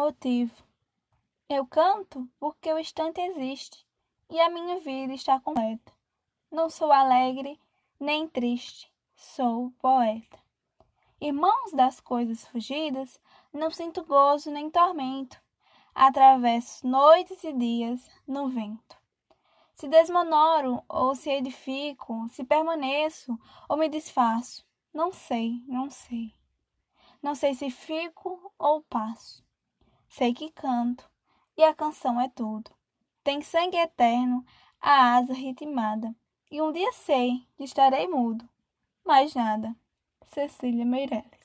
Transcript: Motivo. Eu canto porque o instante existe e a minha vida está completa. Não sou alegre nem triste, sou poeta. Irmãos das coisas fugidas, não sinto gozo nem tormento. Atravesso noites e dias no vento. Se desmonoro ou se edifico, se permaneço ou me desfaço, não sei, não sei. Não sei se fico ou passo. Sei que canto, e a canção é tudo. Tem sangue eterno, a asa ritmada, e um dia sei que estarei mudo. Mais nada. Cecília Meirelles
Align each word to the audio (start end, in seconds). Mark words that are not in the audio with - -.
Motivo. 0.00 0.54
Eu 1.48 1.66
canto 1.66 2.30
porque 2.38 2.72
o 2.72 2.78
instante 2.78 3.20
existe 3.20 3.84
e 4.30 4.38
a 4.40 4.48
minha 4.48 4.78
vida 4.78 5.12
está 5.12 5.40
completa. 5.40 5.92
Não 6.52 6.70
sou 6.70 6.92
alegre 6.92 7.60
nem 7.98 8.28
triste, 8.28 8.92
sou 9.16 9.72
poeta. 9.80 10.38
Irmãos 11.20 11.72
das 11.72 11.98
coisas 11.98 12.46
fugidas, 12.46 13.20
não 13.52 13.72
sinto 13.72 14.04
gozo 14.04 14.52
nem 14.52 14.70
tormento. 14.70 15.42
Atravesso 15.92 16.86
noites 16.86 17.42
e 17.42 17.52
dias 17.52 18.08
no 18.24 18.48
vento. 18.48 18.96
Se 19.74 19.88
desmonoro 19.88 20.80
ou 20.88 21.16
se 21.16 21.28
edifico, 21.28 22.28
se 22.28 22.44
permaneço 22.44 23.36
ou 23.68 23.76
me 23.76 23.88
desfaço, 23.88 24.64
não 24.94 25.12
sei, 25.12 25.60
não 25.66 25.90
sei. 25.90 26.32
Não 27.20 27.34
sei 27.34 27.52
se 27.52 27.68
fico 27.68 28.52
ou 28.56 28.80
passo. 28.82 29.47
Sei 30.18 30.34
que 30.34 30.50
canto, 30.50 31.08
e 31.56 31.62
a 31.62 31.72
canção 31.72 32.20
é 32.20 32.28
tudo. 32.28 32.72
Tem 33.22 33.40
sangue 33.40 33.76
eterno, 33.76 34.44
a 34.80 35.14
asa 35.14 35.32
ritmada, 35.32 36.12
e 36.50 36.60
um 36.60 36.72
dia 36.72 36.90
sei 36.92 37.46
que 37.56 37.62
estarei 37.62 38.08
mudo. 38.08 38.44
Mais 39.04 39.32
nada. 39.32 39.76
Cecília 40.24 40.84
Meirelles 40.84 41.38